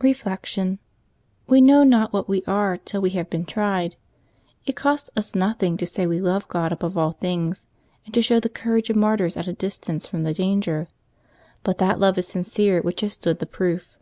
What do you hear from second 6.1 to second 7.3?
love God above all